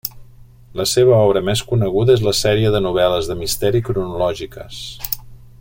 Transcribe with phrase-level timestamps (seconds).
[0.79, 4.85] La seva obra més coneguda és la sèrie de novel·les de misteri cronològiques.